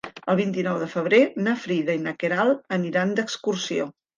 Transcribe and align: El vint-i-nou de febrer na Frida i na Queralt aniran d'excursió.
El 0.31 0.37
vint-i-nou 0.37 0.79
de 0.83 0.87
febrer 0.93 1.19
na 1.49 1.53
Frida 1.65 1.99
i 1.99 2.01
na 2.07 2.17
Queralt 2.25 2.67
aniran 2.79 3.17
d'excursió. 3.21 3.91